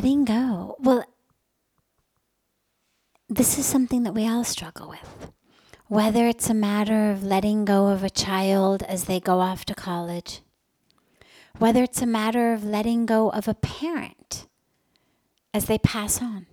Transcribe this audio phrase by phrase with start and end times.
[0.00, 0.76] letting go.
[0.78, 1.04] Well,
[3.28, 5.30] this is something that we all struggle with.
[5.88, 9.74] Whether it's a matter of letting go of a child as they go off to
[9.74, 10.40] college,
[11.58, 14.46] whether it's a matter of letting go of a parent
[15.52, 16.46] as they pass on,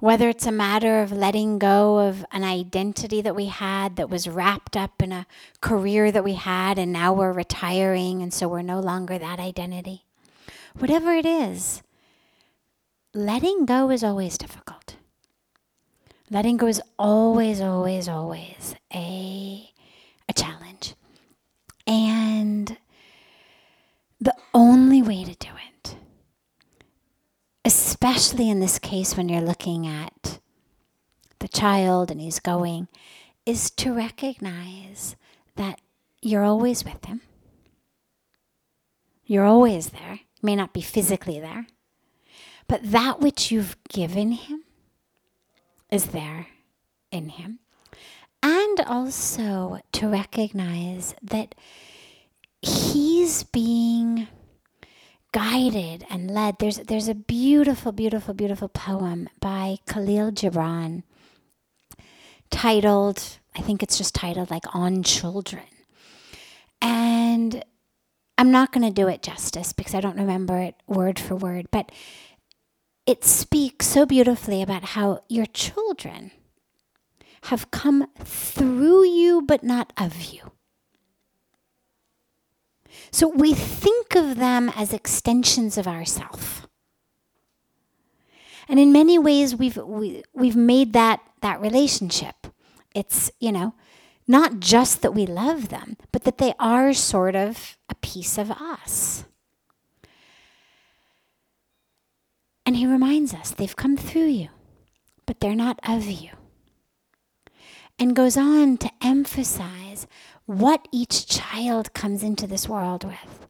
[0.00, 4.26] whether it's a matter of letting go of an identity that we had that was
[4.26, 5.28] wrapped up in a
[5.60, 10.04] career that we had and now we're retiring and so we're no longer that identity.
[10.76, 11.80] Whatever it is,
[13.14, 14.96] letting go is always difficult.
[16.30, 19.70] Letting go is always, always, always a,
[20.28, 20.94] a challenge.
[21.86, 22.78] And
[24.20, 25.72] the only way to do it
[27.64, 30.40] especially in this case when you're looking at
[31.38, 32.88] the child and he's going,
[33.46, 35.16] is to recognize
[35.56, 35.80] that
[36.20, 37.20] you're always with him.
[39.24, 40.14] You're always there.
[40.14, 41.66] You may not be physically there,
[42.72, 44.64] but that which you've given him
[45.90, 46.46] is there
[47.10, 47.58] in him.
[48.42, 51.54] And also to recognize that
[52.62, 54.26] he's being
[55.32, 56.56] guided and led.
[56.60, 61.02] There's there's a beautiful, beautiful, beautiful poem by Kahlil Gibran
[62.48, 65.68] titled, I think it's just titled like On Children.
[66.80, 67.62] And
[68.38, 71.66] I'm not going to do it justice because I don't remember it word for word,
[71.70, 71.92] but
[73.06, 76.30] it speaks so beautifully about how your children
[77.44, 80.52] have come through you but not of you.
[83.10, 86.66] So we think of them as extensions of ourself.
[88.68, 92.46] And in many ways we've we, we've made that that relationship.
[92.94, 93.74] It's, you know,
[94.26, 98.50] not just that we love them, but that they are sort of a piece of
[98.50, 99.24] us.
[102.72, 104.48] And he reminds us they've come through you,
[105.26, 106.30] but they're not of you.
[107.98, 110.06] And goes on to emphasize
[110.46, 113.46] what each child comes into this world with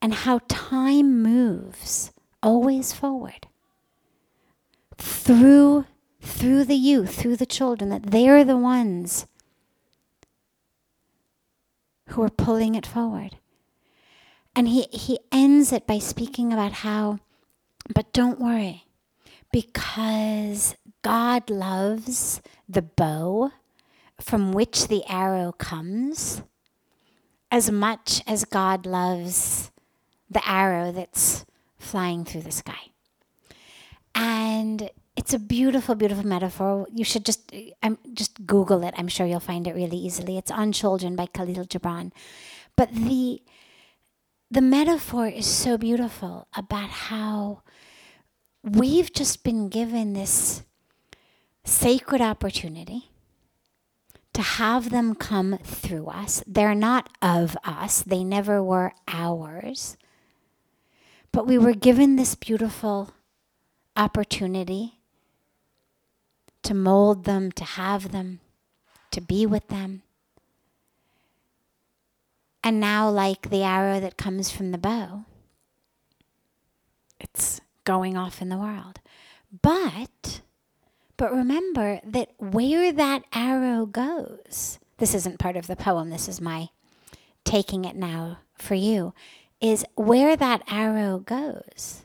[0.00, 2.10] and how time moves
[2.42, 3.48] always forward
[4.96, 5.84] through
[6.22, 9.26] through the youth through the children that they're the ones
[12.08, 13.36] who are pulling it forward
[14.56, 17.18] and he he ends it by speaking about how
[17.94, 18.84] but don't worry
[19.52, 23.52] because God loves the bow
[24.20, 26.42] from which the arrow comes
[27.50, 29.70] as much as God loves
[30.30, 31.44] the arrow that's
[31.78, 32.90] flying through the sky.
[34.14, 36.86] And it's a beautiful, beautiful metaphor.
[36.92, 37.52] You should just
[37.82, 38.94] um, just Google it.
[38.96, 40.38] I'm sure you'll find it really easily.
[40.38, 42.12] It's on Children by Kahlil Gibran.
[42.76, 43.42] But the
[44.52, 47.62] the metaphor is so beautiful about how
[48.62, 50.62] we've just been given this
[51.64, 53.10] sacred opportunity
[54.34, 56.44] to have them come through us.
[56.46, 59.96] They're not of us, they never were ours.
[61.32, 63.14] But we were given this beautiful
[63.96, 64.98] opportunity
[66.62, 68.40] to mold them, to have them,
[69.12, 70.02] to be with them.
[72.64, 75.24] And now, like the arrow that comes from the bow,
[77.18, 79.00] it's going off in the world.
[79.62, 80.42] But
[81.16, 86.40] but remember that where that arrow goes, this isn't part of the poem, this is
[86.40, 86.70] my
[87.44, 89.14] taking it now for you,
[89.60, 92.02] is where that arrow goes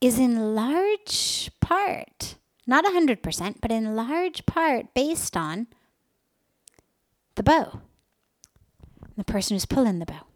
[0.00, 2.36] is in large part,
[2.66, 5.66] not 100%, but in large part based on
[7.34, 7.80] the bow,
[9.20, 10.26] the person who's pulling the bow.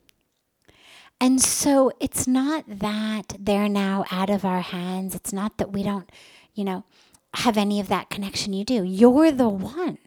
[1.20, 5.14] And so it's not that they're now out of our hands.
[5.14, 6.10] It's not that we don't,
[6.54, 6.84] you know,
[7.34, 8.84] have any of that connection you do.
[8.84, 9.98] You're the one.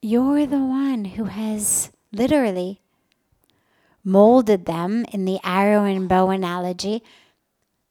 [0.00, 2.80] You're the one who has literally
[4.04, 7.02] molded them in the arrow and bow analogy,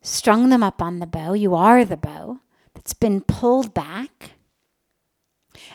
[0.01, 1.33] strung them up on the bow.
[1.33, 2.39] You are the bow
[2.73, 4.34] that's been pulled back.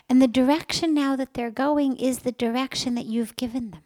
[0.09, 3.83] And the direction now that they're going is the direction that you've given them.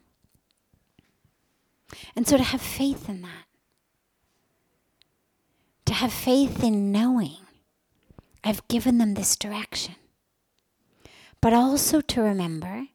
[2.14, 3.46] And so to have faith in that
[5.86, 7.38] to have faith in knowing
[8.44, 9.94] I've given them this direction.
[11.40, 12.88] But also to remember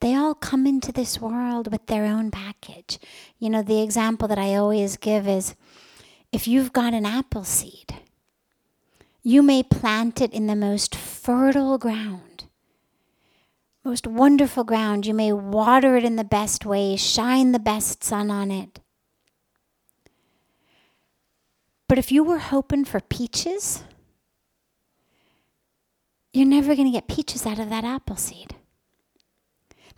[0.00, 2.98] they all come into this world with their own package.
[3.38, 5.54] You know, the example that I always give is
[6.32, 7.94] if you've got an apple seed,
[9.22, 12.44] you may plant it in the most fertile ground,
[13.84, 15.06] most wonderful ground.
[15.06, 18.80] You may water it in the best way, shine the best sun on it.
[21.88, 23.84] But if you were hoping for peaches,
[26.32, 28.56] you're never going to get peaches out of that apple seed.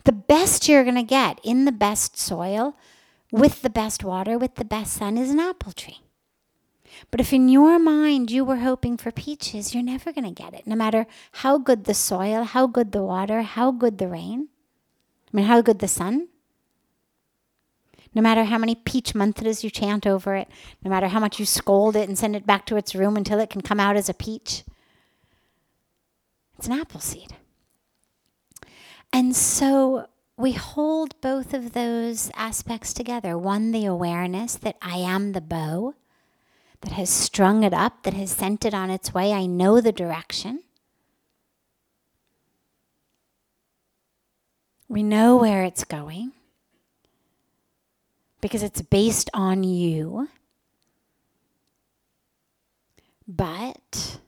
[0.03, 2.75] The best you're going to get in the best soil,
[3.31, 6.04] with the best water, with the best sun, is an apple tree.
[7.11, 10.53] But if in your mind you were hoping for peaches, you're never going to get
[10.53, 14.49] it, no matter how good the soil, how good the water, how good the rain.
[15.33, 16.29] I mean, how good the sun.
[18.13, 20.47] No matter how many peach mantras you chant over it,
[20.83, 23.39] no matter how much you scold it and send it back to its room until
[23.39, 24.63] it can come out as a peach,
[26.57, 27.35] it's an apple seed.
[29.11, 30.07] And so
[30.37, 33.37] we hold both of those aspects together.
[33.37, 35.95] One, the awareness that I am the bow
[36.85, 39.33] that has strung it up, that has sent it on its way.
[39.33, 40.61] I know the direction.
[44.87, 46.33] We know where it's going
[48.39, 50.29] because it's based on you.
[53.27, 54.19] But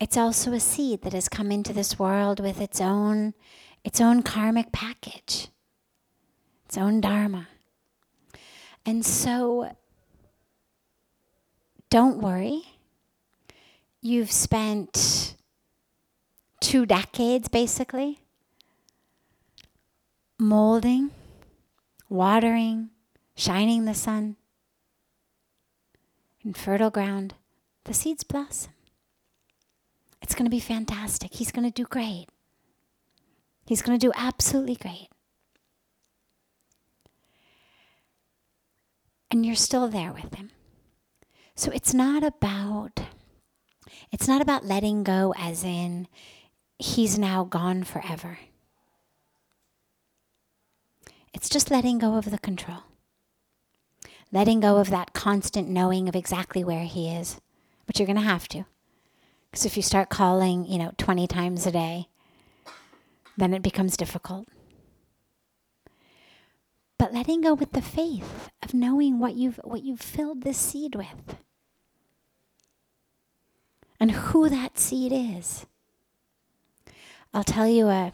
[0.00, 3.34] it's also a seed that has come into this world with its own
[3.84, 5.48] its own karmic package,
[6.64, 7.48] its own dharma.
[8.86, 9.70] And so
[11.90, 12.62] don't worry.
[14.00, 15.34] You've spent
[16.60, 18.20] two decades basically
[20.38, 21.10] molding,
[22.08, 22.90] watering,
[23.36, 24.36] shining the sun
[26.44, 27.34] in fertile ground.
[27.84, 28.72] The seeds blossom.
[30.20, 31.34] It's going to be fantastic.
[31.34, 32.26] He's going to do great.
[33.66, 35.08] He's going to do absolutely great.
[39.30, 40.50] And you're still there with him.
[41.58, 43.00] So it's not about
[44.12, 46.06] it's not about letting go as in
[46.78, 48.38] he's now gone forever.
[51.34, 52.84] It's just letting go of the control.
[54.30, 57.40] Letting go of that constant knowing of exactly where he is.
[57.86, 58.64] But you're going to have to.
[59.50, 62.06] Because if you start calling, you know, 20 times a day,
[63.36, 64.46] then it becomes difficult.
[67.00, 70.94] But letting go with the faith of knowing what you've what you've filled this seed
[70.94, 71.36] with
[74.00, 75.66] and who that seed is.
[77.34, 78.12] I'll tell you a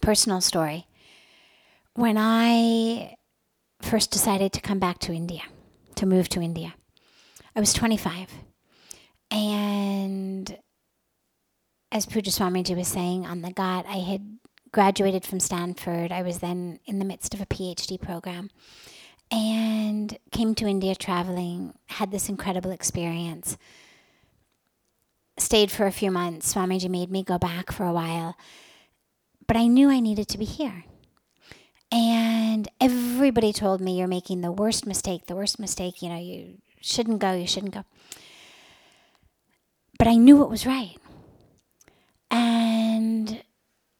[0.00, 0.86] personal story.
[1.94, 3.16] When I
[3.80, 5.42] first decided to come back to India,
[5.96, 6.74] to move to India,
[7.54, 8.30] I was 25.
[9.30, 10.58] And
[11.92, 14.38] as Pujya Swamiji was saying on the Ghat, I had
[14.72, 16.10] graduated from Stanford.
[16.10, 18.50] I was then in the midst of a PhD program
[19.30, 23.56] and came to India traveling, had this incredible experience
[25.38, 26.54] stayed for a few months.
[26.54, 28.36] Swamiji made me go back for a while.
[29.46, 30.84] But I knew I needed to be here.
[31.92, 36.58] And everybody told me you're making the worst mistake, the worst mistake, you know, you
[36.80, 37.84] shouldn't go, you shouldn't go.
[39.98, 40.96] But I knew it was right.
[42.30, 43.42] And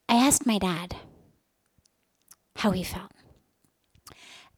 [0.09, 0.97] I asked my dad
[2.57, 3.13] how he felt.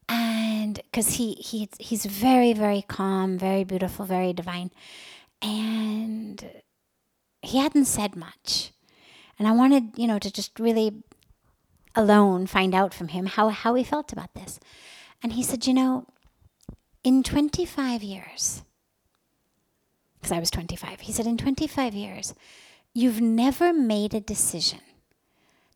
[0.09, 4.71] And because he, he he's very, very calm, very beautiful, very divine.
[5.41, 6.43] And
[7.41, 8.71] he hadn't said much.
[9.39, 11.03] And I wanted, you know, to just really
[11.95, 14.59] alone find out from him how, how he felt about this.
[15.21, 16.07] And he said, you know,
[17.03, 18.63] in 25 years,
[20.19, 22.33] because I was 25, he said, in 25 years,
[22.93, 24.79] you've never made a decision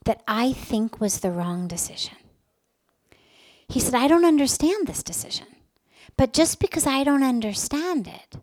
[0.05, 2.17] that I think was the wrong decision.
[3.67, 5.47] He said, I don't understand this decision.
[6.17, 8.41] But just because I don't understand it,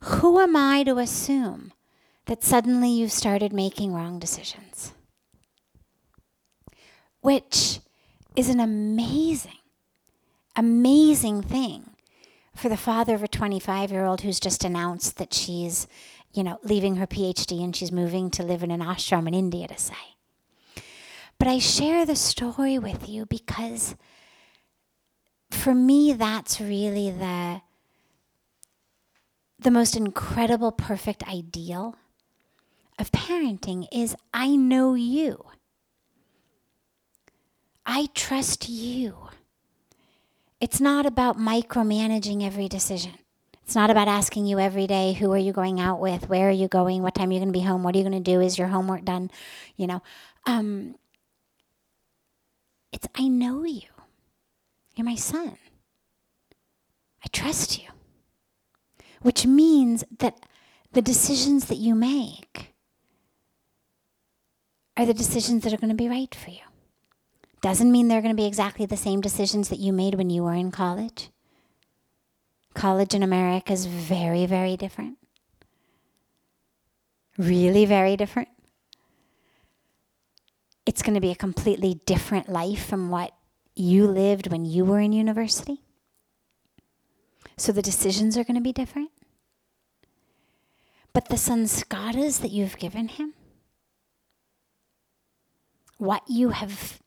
[0.00, 1.72] who am I to assume
[2.26, 4.92] that suddenly you've started making wrong decisions.
[7.20, 7.80] Which
[8.36, 9.52] is an amazing,
[10.56, 11.90] amazing thing
[12.54, 15.86] for the father of a 25 year old who's just announced that she's,
[16.32, 19.68] you know, leaving her PhD and she's moving to live in an ashram in India
[19.68, 19.94] to say.
[21.38, 23.96] But I share the story with you because
[25.50, 27.62] for me, that's really the,
[29.58, 31.96] the most incredible, perfect ideal
[32.98, 35.44] of parenting is I know you.
[37.86, 39.28] I trust you.
[40.60, 43.12] It's not about micromanaging every decision.
[43.64, 46.28] It's not about asking you every day, who are you going out with?
[46.28, 47.02] Where are you going?
[47.02, 47.82] What time are you going to be home?
[47.82, 48.40] What are you going to do?
[48.40, 49.30] Is your homework done?
[49.76, 50.02] You know,
[50.46, 50.96] um,
[52.92, 53.88] it's, I know you.
[54.94, 55.56] You're my son.
[57.24, 57.88] I trust you.
[59.22, 60.38] Which means that
[60.92, 62.73] the decisions that you make
[64.96, 66.60] are the decisions that are going to be right for you.
[67.60, 70.42] Doesn't mean they're going to be exactly the same decisions that you made when you
[70.42, 71.30] were in college.
[72.74, 75.18] College in America is very, very different.
[77.38, 78.48] Really, very different.
[80.86, 83.32] It's going to be a completely different life from what
[83.74, 85.82] you lived when you were in university.
[87.56, 89.10] So the decisions are going to be different.
[91.12, 93.33] But the sanskaras that you've given him,
[95.98, 97.00] what you have,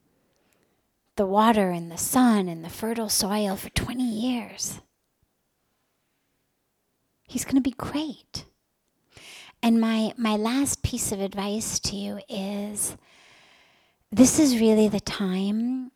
[1.16, 4.80] the water and the sun and the fertile soil for 20 years,
[7.28, 8.46] he's going to be great.
[9.62, 12.96] And my, my last piece of advice to you is
[14.12, 15.92] this is really the time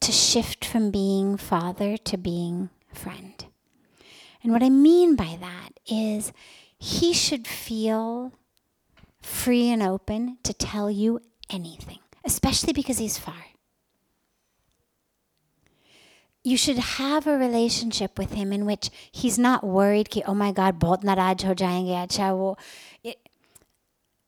[0.00, 3.44] to shift from being father to being friend.
[4.42, 6.32] And what I mean by that is
[6.78, 8.32] he should feel
[9.20, 11.20] free and open to tell you
[11.52, 13.44] anything, especially because He's far.
[16.44, 20.52] You should have a relationship with Him in which He's not worried, ki, oh my
[20.52, 22.56] God, bahut naraj ho jayenge, acha wo.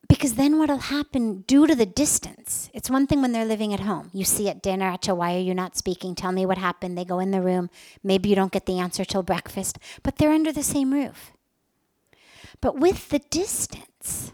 [0.06, 2.70] Because then what will happen due to the distance?
[2.72, 4.10] It's one thing when they're living at home.
[4.12, 6.14] You see at dinner, acha, why are you not speaking?
[6.14, 6.96] Tell me what happened.
[6.96, 7.68] They go in the room.
[8.02, 11.32] Maybe you don't get the answer till breakfast, but they're under the same roof.
[12.60, 14.32] But with the distance,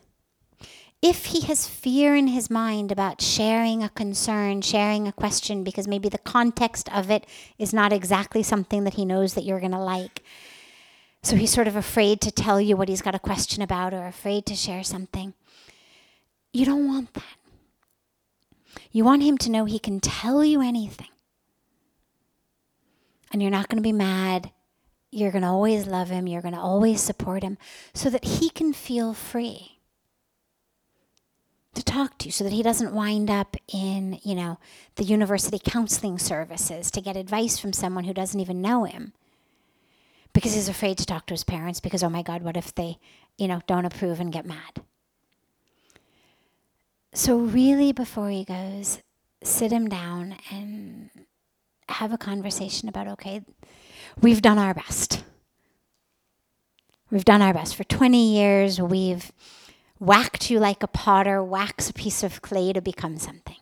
[1.02, 5.88] if he has fear in his mind about sharing a concern, sharing a question, because
[5.88, 7.26] maybe the context of it
[7.58, 10.22] is not exactly something that he knows that you're going to like.
[11.22, 14.06] So he's sort of afraid to tell you what he's got a question about or
[14.06, 15.32] afraid to share something.
[16.52, 17.24] You don't want that.
[18.92, 21.08] You want him to know he can tell you anything.
[23.32, 24.50] And you're not going to be mad.
[25.10, 26.26] You're going to always love him.
[26.26, 27.56] You're going to always support him
[27.94, 29.79] so that he can feel free
[31.74, 34.58] to talk to so that he doesn't wind up in, you know,
[34.96, 39.12] the university counseling services to get advice from someone who doesn't even know him
[40.32, 42.98] because he's afraid to talk to his parents because, oh my God, what if they,
[43.38, 44.82] you know, don't approve and get mad?
[47.12, 49.00] So, really, before he goes,
[49.42, 51.10] sit him down and
[51.88, 53.42] have a conversation about okay,
[54.20, 55.24] we've done our best.
[57.10, 57.74] We've done our best.
[57.74, 59.32] For 20 years, we've
[60.00, 63.56] whacked you like a potter whacks a piece of clay to become something.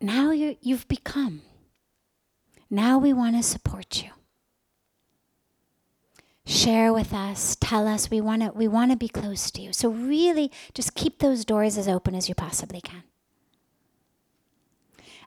[0.00, 1.42] Now you you've become.
[2.70, 4.10] Now we want to support you
[6.48, 8.10] share with us, tell us.
[8.10, 9.72] We want to we want to be close to you.
[9.72, 13.04] So really just keep those doors as open as you possibly can.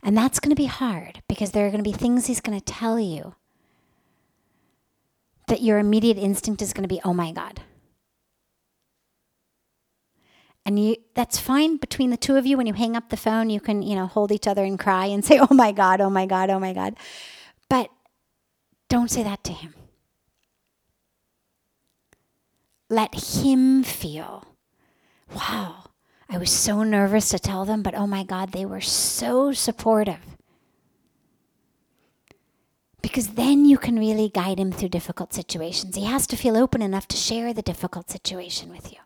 [0.03, 2.59] And that's going to be hard because there are going to be things he's going
[2.59, 3.35] to tell you
[5.47, 7.61] that your immediate instinct is going to be, "Oh my god."
[10.65, 13.49] And you that's fine between the two of you when you hang up the phone,
[13.49, 16.09] you can, you know, hold each other and cry and say, "Oh my god, oh
[16.09, 16.95] my god, oh my god."
[17.69, 17.89] But
[18.89, 19.73] don't say that to him
[22.91, 24.45] let him feel,
[25.33, 25.85] wow,
[26.29, 30.19] I was so nervous to tell them, but oh my God, they were so supportive.
[33.01, 35.95] Because then you can really guide him through difficult situations.
[35.95, 38.99] He has to feel open enough to share the difficult situation with you.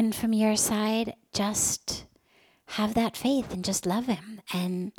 [0.00, 2.06] And from your side, just
[2.68, 4.92] have that faith and just love him and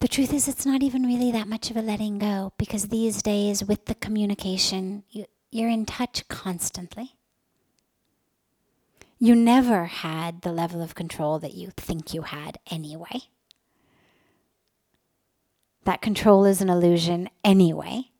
[0.00, 3.22] the truth is, it's not even really that much of a letting go because these
[3.22, 7.12] days, with the communication, you, you're in touch constantly.
[9.20, 13.20] You never had the level of control that you think you had anyway.
[15.84, 18.10] That control is an illusion anyway.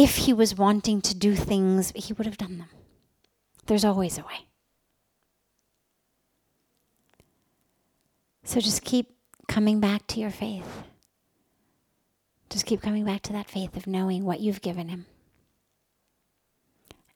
[0.00, 2.70] If he was wanting to do things, he would have done them.
[3.66, 4.46] There's always a way.
[8.42, 9.14] So just keep
[9.46, 10.84] coming back to your faith.
[12.48, 15.04] Just keep coming back to that faith of knowing what you've given Him.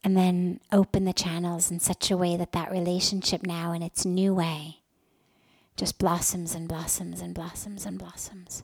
[0.05, 4.05] And then open the channels in such a way that that relationship now, in its
[4.05, 4.81] new way,
[5.75, 8.63] just blossoms and blossoms and blossoms and blossoms.